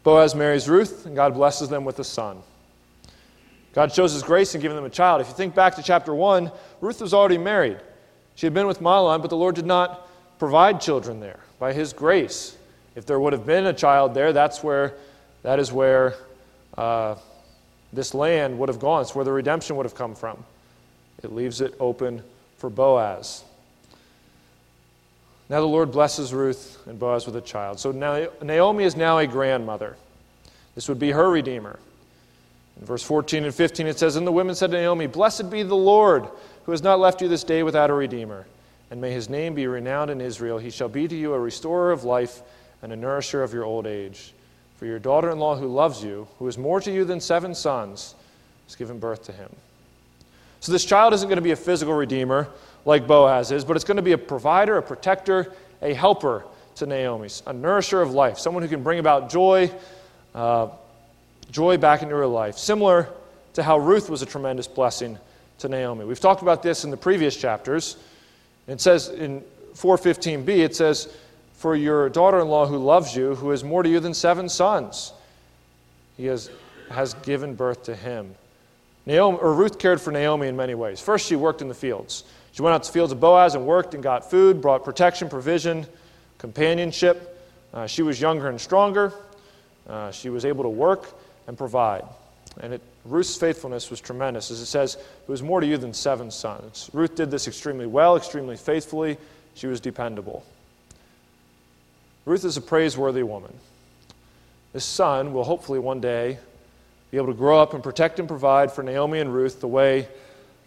[0.03, 2.37] Boaz marries Ruth, and God blesses them with a son.
[3.73, 5.19] God shows his grace in giving them a child.
[5.19, 7.77] If you think back to chapter 1, Ruth was already married.
[8.35, 10.07] She had been with Mahlon, but the Lord did not
[10.39, 12.57] provide children there by his grace.
[12.95, 14.93] If there would have been a child there, that's where,
[15.43, 16.15] that is where
[16.77, 17.15] uh,
[17.91, 19.01] this land would have gone.
[19.01, 20.43] It's where the redemption would have come from.
[21.23, 22.23] It leaves it open
[22.57, 23.43] for Boaz.
[25.49, 27.79] Now the Lord blesses Ruth and Boaz with a child.
[27.79, 29.95] So now Naomi is now a grandmother.
[30.73, 31.79] This would be her redeemer.
[32.79, 35.63] In verse 14 and 15 it says, And the women said to Naomi, Blessed be
[35.63, 36.27] the Lord,
[36.65, 38.45] who has not left you this day without a redeemer.
[38.95, 40.57] And may his name be renowned in Israel.
[40.57, 42.41] He shall be to you a restorer of life
[42.81, 44.31] and a nourisher of your old age.
[44.77, 47.53] For your daughter in law who loves you, who is more to you than seven
[47.53, 48.15] sons,
[48.67, 49.53] has given birth to him.
[50.61, 52.47] So this child isn't going to be a physical redeemer
[52.85, 56.85] like Boaz is, but it's going to be a provider, a protector, a helper to
[56.85, 59.69] Naomi, a nourisher of life, someone who can bring about joy,
[60.33, 60.69] uh,
[61.51, 63.09] joy back into her life, similar
[63.55, 65.19] to how Ruth was a tremendous blessing
[65.57, 66.05] to Naomi.
[66.05, 67.97] We've talked about this in the previous chapters.
[68.67, 69.43] It says in
[69.75, 71.13] 415b, it says,
[71.53, 74.49] For your daughter in law who loves you, who is more to you than seven
[74.49, 75.13] sons,
[76.17, 76.49] he has,
[76.89, 78.35] has given birth to him.
[79.05, 80.99] Naomi, or Ruth cared for Naomi in many ways.
[80.99, 82.23] First, she worked in the fields.
[82.53, 85.29] She went out to the fields of Boaz and worked and got food, brought protection,
[85.29, 85.85] provision,
[86.37, 87.37] companionship.
[87.73, 89.13] Uh, she was younger and stronger.
[89.87, 91.13] Uh, she was able to work
[91.47, 92.05] and provide.
[92.61, 94.49] And it, Ruth's faithfulness was tremendous.
[94.51, 96.89] As it says, it was more to you than seven sons.
[96.93, 99.17] Ruth did this extremely well, extremely faithfully.
[99.55, 100.45] She was dependable.
[102.25, 103.53] Ruth is a praiseworthy woman.
[104.73, 106.37] This son will hopefully one day
[107.11, 110.07] be able to grow up and protect and provide for Naomi and Ruth the way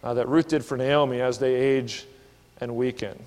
[0.03, 2.05] uh, that Ruth did for Naomi as they age
[2.61, 3.17] and weaken.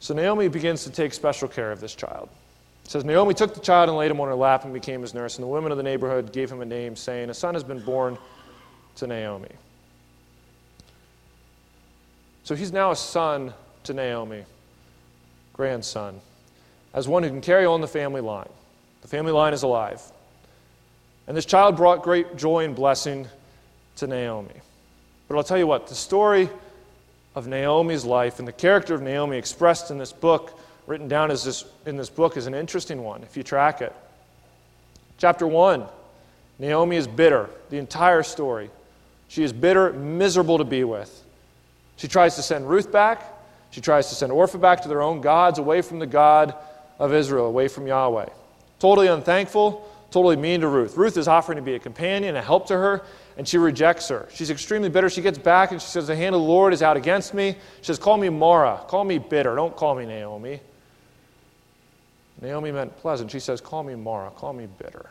[0.00, 2.28] So Naomi begins to take special care of this child.
[2.84, 5.14] It says Naomi took the child and laid him on her lap and became his
[5.14, 7.64] nurse, and the women of the neighborhood gave him a name, saying, A son has
[7.64, 8.18] been born
[8.96, 9.48] to Naomi.
[12.44, 14.44] So he's now a son to Naomi,
[15.52, 16.20] grandson,
[16.92, 18.48] as one who can carry on the family line.
[19.02, 20.02] The family line is alive.
[21.26, 23.28] And this child brought great joy and blessing
[23.96, 24.54] to Naomi.
[25.28, 26.48] But I'll tell you what, the story
[27.34, 31.44] of Naomi's life and the character of Naomi expressed in this book, written down as
[31.44, 33.94] this, in this book, is an interesting one if you track it.
[35.18, 35.86] Chapter 1
[36.58, 38.70] Naomi is bitter, the entire story.
[39.28, 41.22] She is bitter, miserable to be with.
[41.96, 43.24] She tries to send Ruth back.
[43.70, 46.54] She tries to send Orpah back to their own gods, away from the God
[46.98, 48.28] of Israel, away from Yahweh.
[48.78, 50.96] Totally unthankful, totally mean to Ruth.
[50.96, 53.02] Ruth is offering to be a companion, a help to her,
[53.38, 54.28] and she rejects her.
[54.34, 55.08] She's extremely bitter.
[55.08, 57.56] She gets back and she says, The hand of the Lord is out against me.
[57.78, 58.84] She says, Call me Mara.
[58.88, 59.54] Call me bitter.
[59.54, 60.60] Don't call me Naomi.
[62.42, 63.30] Naomi meant pleasant.
[63.30, 64.30] She says, Call me Mara.
[64.30, 65.06] Call me bitter.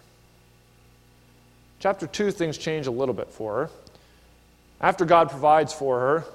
[1.79, 3.69] Chapter 2, things change a little bit for her.
[4.81, 6.25] After God provides for her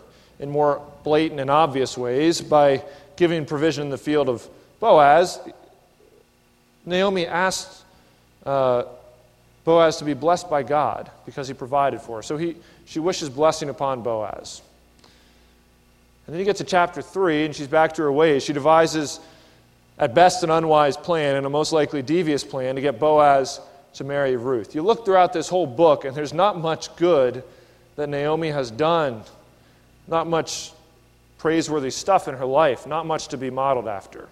[0.41, 2.83] in more blatant and obvious ways by
[3.17, 4.49] giving provision in the field of
[4.81, 5.39] Boaz,
[6.85, 7.85] Naomi asked
[8.45, 8.85] uh,
[9.65, 12.23] Boaz to be blessed by God because he provided for her.
[12.23, 12.57] So he,
[12.87, 14.63] she wishes blessing upon Boaz.
[16.27, 18.43] And then you get to chapter 3, and she's back to her ways.
[18.43, 19.21] She devises,
[19.99, 23.61] at best, an unwise plan and a most likely devious plan to get Boaz
[23.95, 24.75] to marry Ruth.
[24.75, 27.43] You look throughout this whole book, and there's not much good
[27.97, 29.23] that Naomi has done,
[30.07, 30.73] not much
[31.39, 34.29] praiseworthy stuff in her life, not much to be modeled after.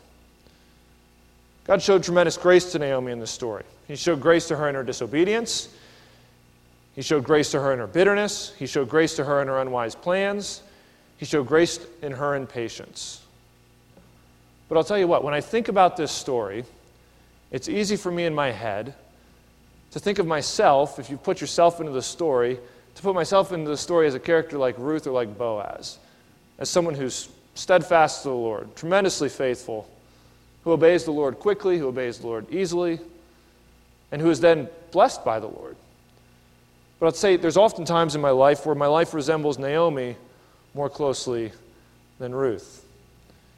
[1.65, 3.65] God showed tremendous grace to Naomi in this story.
[3.89, 5.69] He showed grace to her in her disobedience.
[6.95, 8.53] He showed grace to her in her bitterness.
[8.59, 10.63] He showed grace to her in her unwise plans.
[11.17, 13.24] He showed grace in her impatience.
[14.69, 16.65] But I'll tell you what, when I think about this story,
[17.51, 18.95] it's easy for me in my head
[19.93, 22.59] to think of myself, if you put yourself into the story,
[22.97, 25.99] to put myself into the story as a character like Ruth or like Boaz,
[26.59, 29.89] as someone who's steadfast to the Lord, tremendously faithful,
[30.65, 32.99] who obeys the Lord quickly, who obeys the Lord easily,
[34.11, 35.77] and who is then blessed by the Lord.
[36.99, 40.17] But I'd say there's often times in my life where my life resembles Naomi
[40.75, 41.53] more closely
[42.19, 42.84] than Ruth.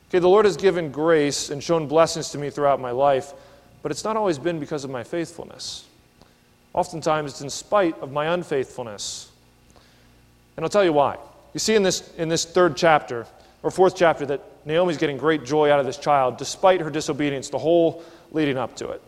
[0.08, 3.32] Okay, the Lord has given grace and shown blessings to me throughout my life,
[3.82, 5.84] but it's not always been because of my faithfulness.
[6.74, 9.30] Oftentimes, it's in spite of my unfaithfulness.
[10.56, 11.16] And I'll tell you why.
[11.54, 13.26] You see in this, in this third chapter,
[13.62, 17.48] or fourth chapter, that Naomi's getting great joy out of this child despite her disobedience,
[17.48, 19.02] the whole leading up to it.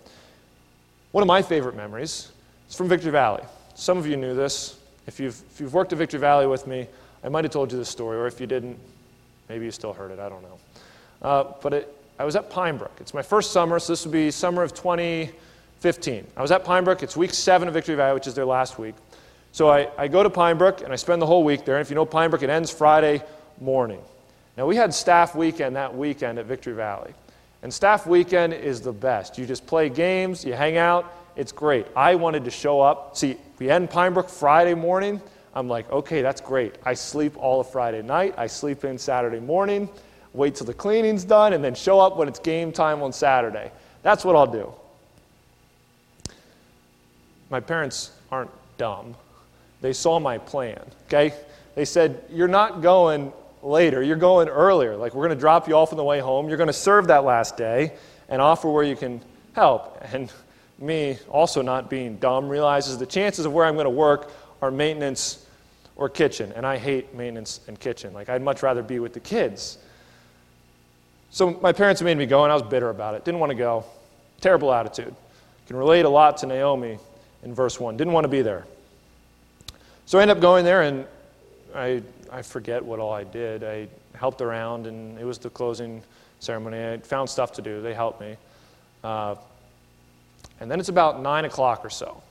[1.12, 2.30] One of my favorite memories
[2.68, 3.42] is from Victory Valley.
[3.74, 4.78] Some of you knew this.
[5.06, 6.86] If you've, if you've worked at Victory Valley with me,
[7.22, 8.78] I might have told you this story, or if you didn't,
[9.48, 10.18] maybe you still heard it.
[10.18, 10.58] I don't know.
[11.22, 12.92] Uh, but it, I was at Pinebrook.
[13.00, 16.26] It's my first summer, so this would be summer of 2015.
[16.36, 17.02] I was at Pinebrook.
[17.02, 18.94] It's week seven of Victory Valley, which is their last week.
[19.52, 21.76] So I, I go to Pinebrook and I spend the whole week there.
[21.76, 23.22] And if you know Pinebrook, it ends Friday
[23.60, 24.00] morning.
[24.56, 27.14] Now, we had staff weekend that weekend at Victory Valley.
[27.62, 29.38] And staff weekend is the best.
[29.38, 31.86] You just play games, you hang out, it's great.
[31.96, 33.16] I wanted to show up.
[33.16, 35.20] See, we end Pinebrook Friday morning.
[35.54, 36.74] I'm like, okay, that's great.
[36.84, 39.88] I sleep all of Friday night, I sleep in Saturday morning,
[40.32, 43.70] wait till the cleaning's done, and then show up when it's game time on Saturday.
[44.02, 44.72] That's what I'll do.
[47.50, 49.14] My parents aren't dumb.
[49.80, 51.34] They saw my plan, okay?
[51.74, 54.96] They said, You're not going later, you're going earlier.
[54.96, 56.48] Like, we're going to drop you off on the way home.
[56.48, 57.92] You're going to serve that last day
[58.28, 59.20] and offer where you can
[59.54, 60.02] help.
[60.12, 60.32] And
[60.78, 64.30] me, also not being dumb, realizes the chances of where I'm going to work
[64.62, 65.46] are maintenance
[65.96, 66.52] or kitchen.
[66.54, 68.12] And I hate maintenance and kitchen.
[68.12, 69.78] Like, I'd much rather be with the kids.
[71.30, 73.24] So, my parents made me go, and I was bitter about it.
[73.24, 73.84] Didn't want to go.
[74.40, 75.14] Terrible attitude.
[75.66, 76.98] Can relate a lot to Naomi
[77.42, 77.96] in verse 1.
[77.96, 78.64] Didn't want to be there.
[80.06, 81.06] So, I end up going there, and
[81.74, 83.62] I, I forget what all I did.
[83.62, 86.02] I helped around, and it was the closing
[86.40, 86.82] ceremony.
[86.82, 87.82] I found stuff to do.
[87.82, 88.36] They helped me.
[89.04, 89.36] Uh,
[90.60, 92.22] and then it's about 9 o'clock or so.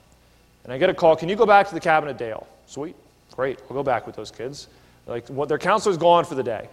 [0.64, 2.46] And I get a call Can you go back to the cabin at Dale?
[2.66, 2.96] Sweet.
[3.36, 3.60] Great.
[3.70, 4.68] We'll go back with those kids.
[5.06, 6.68] Like, what, their counselor's gone for the day.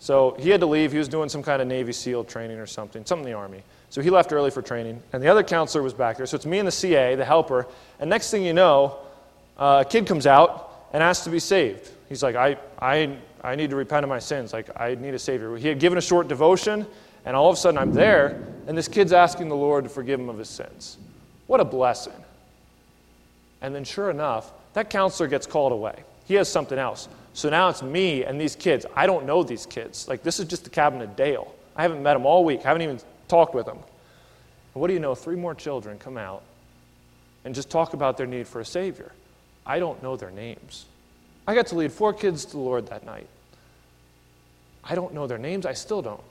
[0.00, 0.92] So he had to leave.
[0.92, 3.62] He was doing some kind of Navy SEAL training or something, something in the Army.
[3.90, 5.02] So he left early for training.
[5.12, 6.26] And the other counselor was back there.
[6.26, 7.66] So it's me and the CA, the helper.
[7.98, 8.98] And next thing you know,
[9.56, 11.90] uh, a kid comes out and asks to be saved.
[12.08, 14.52] He's like, I, I, I need to repent of my sins.
[14.52, 15.56] Like, I need a Savior.
[15.56, 16.86] He had given a short devotion,
[17.24, 20.18] and all of a sudden I'm there, and this kid's asking the Lord to forgive
[20.18, 20.96] him of his sins.
[21.46, 22.14] What a blessing.
[23.60, 26.04] And then, sure enough, that counselor gets called away.
[26.26, 27.08] He has something else.
[27.38, 28.84] So now it's me and these kids.
[28.96, 30.08] I don't know these kids.
[30.08, 31.54] Like, this is just the cabin of Dale.
[31.76, 32.98] I haven't met them all week, I haven't even
[33.28, 33.76] talked with them.
[33.76, 35.14] And what do you know?
[35.14, 36.42] Three more children come out
[37.44, 39.12] and just talk about their need for a Savior.
[39.64, 40.86] I don't know their names.
[41.46, 43.28] I got to lead four kids to the Lord that night.
[44.82, 46.24] I don't know their names, I still don't.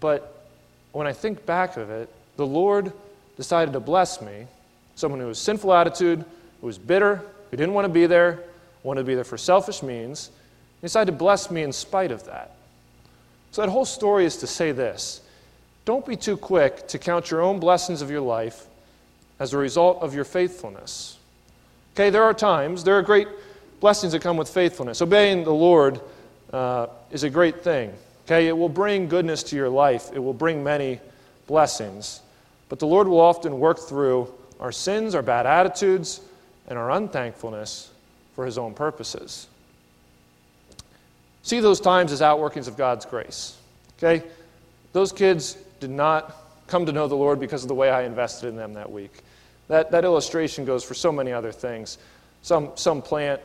[0.00, 0.48] But
[0.90, 2.92] when I think back of it, the Lord
[3.36, 4.48] decided to bless me,
[4.96, 6.24] someone who was sinful attitude,
[6.60, 8.42] who was bitter, who didn't want to be there,
[8.82, 10.30] wanted to be there for selfish means.
[10.80, 12.52] He decided to bless me in spite of that.
[13.50, 15.22] So that whole story is to say this
[15.84, 18.66] don't be too quick to count your own blessings of your life
[19.38, 21.16] as a result of your faithfulness.
[21.94, 23.28] Okay, there are times, there are great
[23.80, 25.00] blessings that come with faithfulness.
[25.00, 26.00] Obeying the Lord
[26.52, 27.92] uh, is a great thing.
[28.26, 31.00] Okay, it will bring goodness to your life, it will bring many
[31.46, 32.20] blessings.
[32.68, 36.20] But the Lord will often work through our sins, our bad attitudes,
[36.66, 37.90] and our unthankfulness
[38.38, 39.48] for His own purposes.
[41.42, 43.56] See those times as outworkings of God's grace.
[43.98, 44.24] Okay?
[44.92, 46.36] Those kids did not
[46.68, 49.10] come to know the Lord because of the way I invested in them that week.
[49.66, 51.98] That, that illustration goes for so many other things.
[52.42, 53.40] Some, some plant,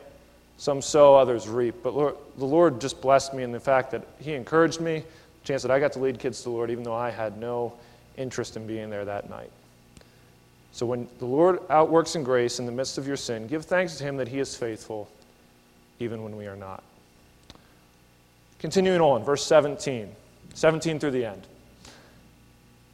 [0.58, 1.74] some sow, others reap.
[1.82, 5.46] But Lord, the Lord just blessed me in the fact that He encouraged me, the
[5.46, 7.72] chance that I got to lead kids to the Lord, even though I had no
[8.16, 9.50] interest in being there that night.
[10.74, 13.96] So when the Lord outworks in grace in the midst of your sin, give thanks
[13.98, 15.08] to Him that He is faithful,
[16.00, 16.82] even when we are not.
[18.58, 20.10] Continuing on, verse 17,
[20.54, 21.46] 17 through the end.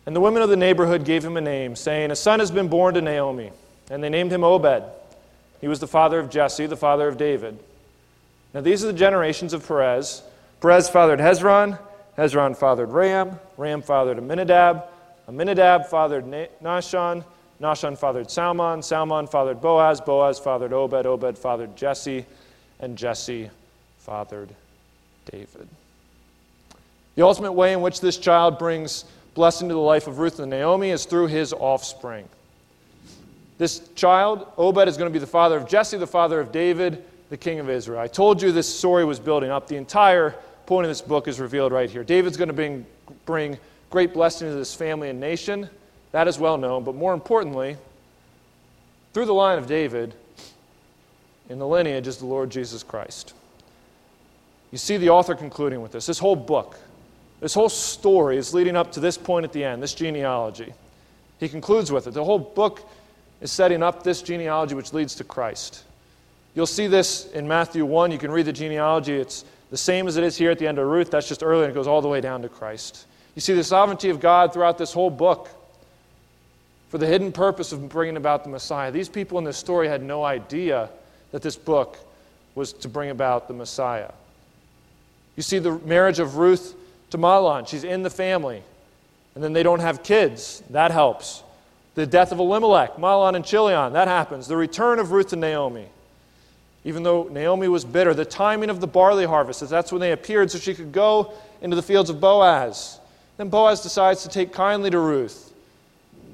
[0.04, 2.68] And the women of the neighborhood gave him a name, saying, A son has been
[2.68, 3.50] born to Naomi.
[3.90, 4.84] And they named him Obed.
[5.62, 7.58] He was the father of Jesse, the father of David.
[8.52, 10.22] Now these are the generations of Perez.
[10.60, 11.78] Perez fathered Hezron.
[12.18, 13.38] Hezron fathered Ram.
[13.56, 14.84] Ram fathered Amminadab.
[15.28, 16.26] Amminadab fathered
[16.62, 17.24] Nahshon.
[17.60, 18.82] Nahshon fathered Salmon.
[18.82, 20.00] Salmon fathered Boaz.
[20.00, 21.06] Boaz fathered Obed.
[21.06, 22.24] Obed fathered Jesse.
[22.80, 23.50] And Jesse
[23.98, 24.48] fathered
[25.30, 25.68] David.
[27.16, 30.50] The ultimate way in which this child brings blessing to the life of Ruth and
[30.50, 32.28] Naomi is through his offspring.
[33.58, 37.04] This child, Obed, is going to be the father of Jesse, the father of David,
[37.28, 38.00] the king of Israel.
[38.00, 39.68] I told you this story was building up.
[39.68, 42.02] The entire point of this book is revealed right here.
[42.02, 42.86] David's going to bring,
[43.26, 43.58] bring
[43.90, 45.68] great blessing to this family and nation.
[46.12, 46.84] That is well known.
[46.84, 47.76] But more importantly,
[49.12, 50.14] through the line of David,
[51.48, 53.34] in the lineage is the Lord Jesus Christ.
[54.70, 56.06] You see the author concluding with this.
[56.06, 56.76] This whole book
[57.40, 60.72] this whole story is leading up to this point at the end, this genealogy.
[61.38, 62.12] He concludes with it.
[62.12, 62.82] The whole book
[63.40, 65.84] is setting up this genealogy which leads to Christ.
[66.54, 68.10] You'll see this in Matthew 1.
[68.12, 69.14] You can read the genealogy.
[69.14, 71.10] It's the same as it is here at the end of Ruth.
[71.10, 73.06] That's just early, and it goes all the way down to Christ.
[73.34, 75.48] You see the sovereignty of God throughout this whole book
[76.90, 78.90] for the hidden purpose of bringing about the Messiah.
[78.90, 80.90] These people in this story had no idea
[81.30, 81.96] that this book
[82.56, 84.10] was to bring about the Messiah.
[85.36, 86.74] You see the marriage of Ruth
[87.10, 87.66] to Mahlon.
[87.68, 88.62] She's in the family.
[89.36, 90.64] And then they don't have kids.
[90.70, 91.44] That helps.
[91.94, 94.48] The death of Elimelech, Mahlon and Chilion, that happens.
[94.48, 95.86] The return of Ruth and Naomi.
[96.84, 100.50] Even though Naomi was bitter, the timing of the barley harvest, that's when they appeared
[100.50, 102.98] so she could go into the fields of Boaz.
[103.36, 105.49] Then Boaz decides to take kindly to Ruth.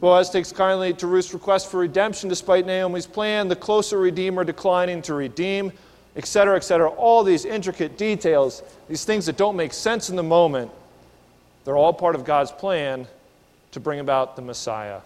[0.06, 5.02] Boaz takes kindly to Ruth's request for redemption despite Naomi's plan, the closer Redeemer declining
[5.02, 5.72] to redeem
[6.14, 6.90] etc., etc.
[6.90, 10.70] All these intricate details, these things that don't make sense in the moment,
[11.64, 13.08] they're all part of God's plan
[13.72, 15.00] to bring about the Messiah,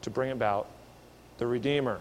[0.00, 0.66] to bring about
[1.36, 2.00] the Redeemer.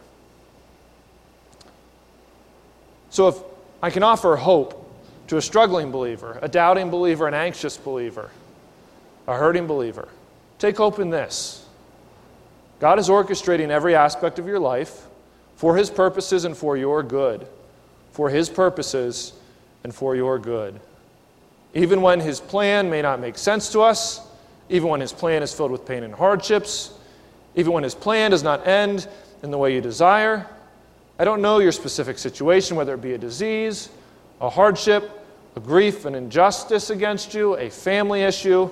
[3.09, 3.35] So, if
[3.81, 4.79] I can offer hope
[5.27, 8.31] to a struggling believer, a doubting believer, an anxious believer,
[9.27, 10.07] a hurting believer,
[10.63, 11.65] take hope in this.
[12.79, 15.07] God is orchestrating every aspect of your life
[15.57, 17.45] for his purposes and for your good.
[18.13, 19.33] For his purposes
[19.83, 20.79] and for your good.
[21.73, 24.21] Even when his plan may not make sense to us,
[24.69, 26.93] even when his plan is filled with pain and hardships,
[27.55, 29.05] even when his plan does not end
[29.41, 30.47] in the way you desire.
[31.19, 33.89] I don't know your specific situation, whether it be a disease,
[34.39, 35.11] a hardship,
[35.57, 38.69] a grief, an injustice against you, a family issue,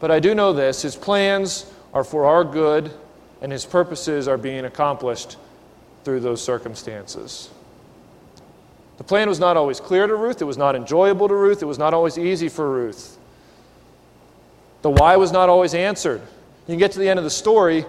[0.00, 2.92] but I do know this his plans are for our good,
[3.40, 5.36] and his purposes are being accomplished
[6.04, 7.50] through those circumstances.
[8.98, 11.66] The plan was not always clear to Ruth, it was not enjoyable to Ruth, it
[11.66, 13.16] was not always easy for Ruth.
[14.82, 16.20] The why was not always answered.
[16.66, 17.86] You get to the end of the story,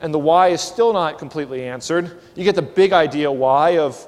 [0.00, 2.20] and the why is still not completely answered.
[2.34, 4.06] You get the big idea why of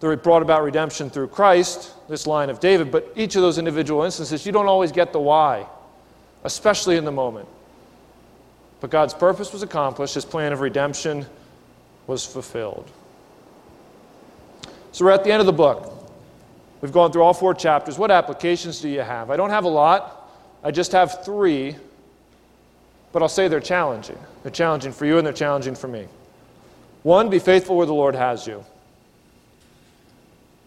[0.00, 4.02] the brought about redemption through Christ, this line of David, but each of those individual
[4.02, 5.66] instances, you don't always get the why,
[6.44, 7.48] especially in the moment.
[8.80, 11.26] But God's purpose was accomplished, his plan of redemption
[12.06, 12.90] was fulfilled.
[14.92, 15.90] So we're at the end of the book.
[16.80, 17.98] We've gone through all four chapters.
[17.98, 19.30] What applications do you have?
[19.30, 20.30] I don't have a lot,
[20.62, 21.76] I just have three,
[23.12, 24.18] but I'll say they're challenging.
[24.42, 26.06] They're challenging for you and they're challenging for me.
[27.02, 28.64] One, be faithful where the Lord has you.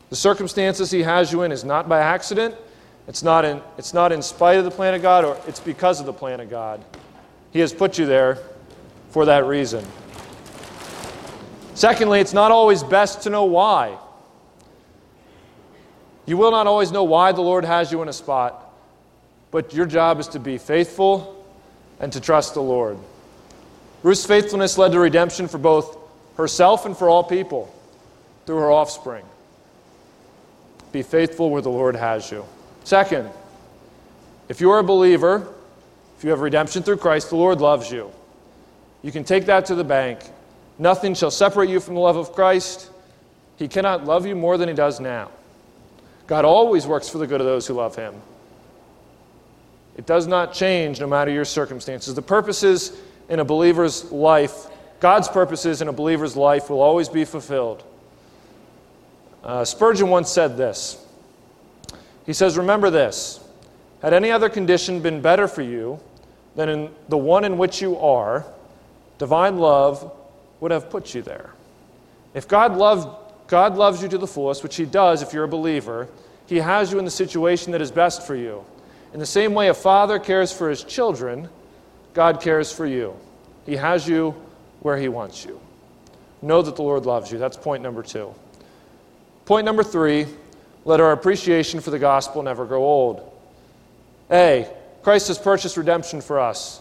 [0.10, 2.56] The circumstances He has you in is not by accident.
[3.08, 6.00] It's not, in, it's not in spite of the plan of God, or it's because
[6.00, 6.84] of the plan of God.
[7.52, 8.38] He has put you there
[9.10, 9.86] for that reason.
[11.74, 13.98] Secondly, it's not always best to know why.
[16.26, 18.74] You will not always know why the Lord has you in a spot,
[19.52, 21.46] but your job is to be faithful
[22.02, 22.98] and to trust the Lord.
[24.04, 25.98] Ruth's faithfulness led to redemption for both
[26.36, 27.74] herself and for all people
[28.46, 29.24] through her offspring.
[30.92, 32.46] Be faithful where the Lord has you.
[32.88, 33.30] Second,
[34.48, 35.54] if you are a believer,
[36.18, 38.12] if you have redemption through Christ, the Lord loves you.
[39.02, 40.22] You can take that to the bank
[40.80, 42.92] Nothing shall separate you from the love of Christ.
[43.58, 45.32] He cannot love you more than he does now.
[46.28, 48.14] God always works for the good of those who love him.
[49.96, 52.14] It does not change no matter your circumstances.
[52.14, 52.96] The purposes
[53.30, 54.68] in a believer's life,
[55.00, 57.84] God's purposes in a believer's life will always be fulfilled.
[59.44, 61.04] Uh, Spurgeon once said this.
[62.28, 63.40] He says, Remember this
[64.04, 66.00] had any other condition been better for you
[66.56, 68.46] than in the one in which you are,
[69.18, 70.12] divine love
[70.60, 71.52] would have put you there.
[72.36, 75.48] If God loved God loves you to the fullest, which He does if you're a
[75.48, 76.10] believer,
[76.46, 78.64] He has you in the situation that is best for you.
[79.14, 81.48] In the same way a father cares for his children,
[82.14, 83.16] God cares for you.
[83.66, 84.36] He has you
[84.82, 85.62] where He wants you.
[86.42, 87.38] Know that the Lord loves you.
[87.38, 88.36] That's point number two.
[89.46, 90.28] Point number three
[90.88, 93.30] let our appreciation for the gospel never grow old.
[94.32, 94.70] A,
[95.04, 96.80] Christ has purchased redemption for us.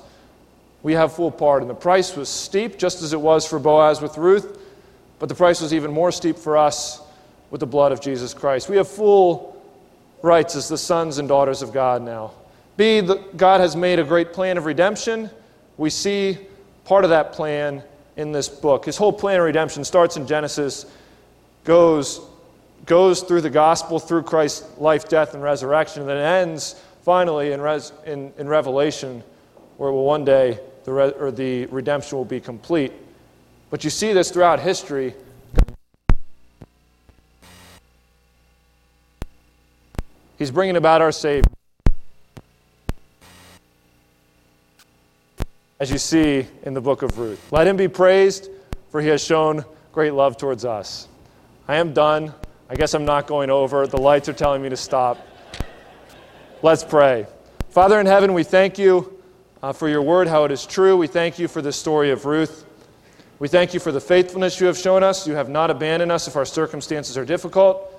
[0.85, 4.01] We have full part, and The price was steep, just as it was for Boaz
[4.01, 4.61] with Ruth.
[5.19, 7.01] But the price was even more steep for us
[7.51, 8.69] with the blood of Jesus Christ.
[8.69, 9.61] We have full
[10.23, 12.31] rights as the sons and daughters of God now.
[12.77, 15.31] B, the, God has made a great plan of redemption.
[15.79, 16.39] We see
[16.85, 17.83] part of that plan
[18.17, 18.85] in this book.
[18.85, 20.87] His whole plan of redemption starts in Genesis,
[21.65, 22.21] goes,
[22.85, 27.61] goes through the gospel, through Christ's life, death, and resurrection, and then ends finally in,
[27.61, 29.23] res, in, in Revelation,
[29.77, 32.93] where will one day the, re, or the redemption will be complete.
[33.71, 35.15] But you see this throughout history.
[40.39, 41.51] He's bringing about our Savior.
[45.79, 47.53] As you see in the book of Ruth.
[47.53, 48.49] Let him be praised,
[48.91, 51.09] for he has shown great love towards us.
[51.69, 52.33] I am done.
[52.69, 53.87] I guess I'm not going over.
[53.87, 55.25] The lights are telling me to stop.
[56.63, 57.27] Let's pray.
[57.71, 59.23] Father in heaven, we thank you
[59.63, 60.97] uh, for your word, how it is true.
[60.97, 62.65] We thank you for the story of Ruth.
[63.39, 65.29] We thank you for the faithfulness you have shown us.
[65.29, 67.93] You have not abandoned us if our circumstances are difficult.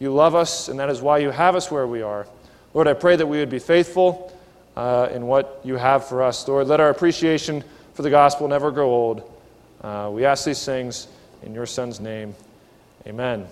[0.00, 2.26] You love us, and that is why you have us where we are.
[2.74, 4.36] Lord, I pray that we would be faithful
[4.76, 6.48] uh, in what you have for us.
[6.48, 7.62] Lord, let our appreciation
[7.94, 9.30] for the gospel never grow old.
[9.80, 11.06] Uh, we ask these things
[11.44, 12.34] in your Son's name.
[13.06, 13.46] Amen.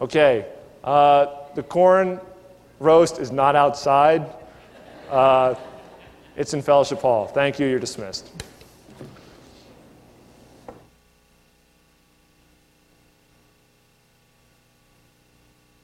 [0.00, 0.46] Okay,
[0.84, 2.20] uh, the corn
[2.78, 4.24] roast is not outside,
[5.10, 5.54] uh,
[6.36, 7.26] it's in Fellowship Hall.
[7.26, 7.66] Thank you.
[7.66, 8.30] You're dismissed.